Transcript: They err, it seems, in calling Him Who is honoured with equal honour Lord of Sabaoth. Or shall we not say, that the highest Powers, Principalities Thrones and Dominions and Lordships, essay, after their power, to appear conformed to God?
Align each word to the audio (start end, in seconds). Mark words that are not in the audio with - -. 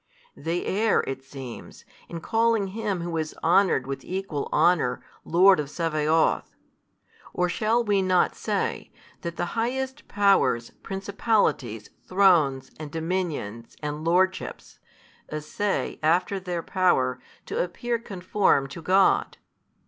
They 0.35 0.65
err, 0.65 1.01
it 1.05 1.23
seems, 1.23 1.85
in 2.09 2.21
calling 2.21 2.69
Him 2.69 3.01
Who 3.01 3.15
is 3.17 3.35
honoured 3.43 3.85
with 3.85 4.03
equal 4.03 4.49
honour 4.51 5.03
Lord 5.23 5.59
of 5.59 5.69
Sabaoth. 5.69 6.55
Or 7.35 7.47
shall 7.47 7.83
we 7.83 8.01
not 8.01 8.33
say, 8.33 8.89
that 9.21 9.37
the 9.37 9.45
highest 9.53 10.07
Powers, 10.07 10.71
Principalities 10.81 11.91
Thrones 12.03 12.71
and 12.79 12.89
Dominions 12.91 13.77
and 13.83 14.03
Lordships, 14.03 14.79
essay, 15.31 15.99
after 16.01 16.39
their 16.39 16.63
power, 16.63 17.19
to 17.45 17.63
appear 17.63 17.99
conformed 17.99 18.71
to 18.71 18.81
God? 18.81 19.37